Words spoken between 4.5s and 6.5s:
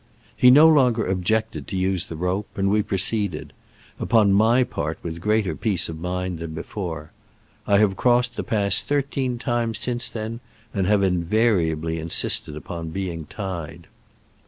part with greater peace of mind